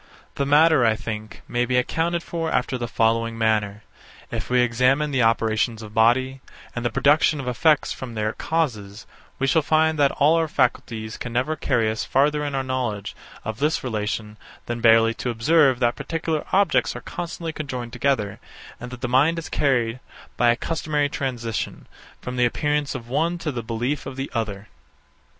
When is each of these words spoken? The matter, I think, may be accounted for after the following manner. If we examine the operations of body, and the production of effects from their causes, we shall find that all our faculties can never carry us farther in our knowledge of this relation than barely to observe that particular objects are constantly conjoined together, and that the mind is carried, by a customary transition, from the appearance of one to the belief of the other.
The 0.33 0.47
matter, 0.47 0.83
I 0.83 0.95
think, 0.95 1.43
may 1.47 1.63
be 1.63 1.77
accounted 1.77 2.23
for 2.23 2.49
after 2.51 2.75
the 2.75 2.87
following 2.87 3.37
manner. 3.37 3.83
If 4.31 4.49
we 4.49 4.61
examine 4.61 5.11
the 5.11 5.21
operations 5.21 5.83
of 5.83 5.93
body, 5.93 6.41
and 6.75 6.83
the 6.83 6.89
production 6.89 7.39
of 7.39 7.47
effects 7.47 7.93
from 7.93 8.15
their 8.15 8.33
causes, 8.33 9.05
we 9.37 9.45
shall 9.45 9.61
find 9.61 9.99
that 9.99 10.09
all 10.13 10.37
our 10.37 10.47
faculties 10.47 11.17
can 11.17 11.31
never 11.31 11.55
carry 11.55 11.87
us 11.91 12.03
farther 12.03 12.43
in 12.43 12.55
our 12.55 12.63
knowledge 12.63 13.15
of 13.45 13.59
this 13.59 13.83
relation 13.83 14.37
than 14.65 14.81
barely 14.81 15.13
to 15.13 15.29
observe 15.29 15.77
that 15.79 15.95
particular 15.95 16.45
objects 16.51 16.95
are 16.95 17.01
constantly 17.01 17.53
conjoined 17.53 17.93
together, 17.93 18.39
and 18.79 18.89
that 18.89 19.01
the 19.01 19.07
mind 19.07 19.37
is 19.37 19.49
carried, 19.49 19.99
by 20.35 20.49
a 20.49 20.55
customary 20.55 21.09
transition, 21.09 21.85
from 22.19 22.37
the 22.37 22.45
appearance 22.45 22.95
of 22.95 23.07
one 23.07 23.37
to 23.37 23.51
the 23.51 23.61
belief 23.61 24.07
of 24.07 24.15
the 24.15 24.31
other. 24.33 24.67